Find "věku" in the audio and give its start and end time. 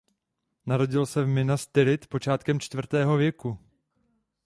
3.17-3.59